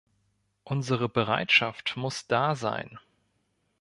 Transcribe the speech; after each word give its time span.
Unsere 0.63 1.07
Bereitschaft 1.07 1.95
muss 1.95 2.25
da 2.25 2.55
sein. 2.55 2.97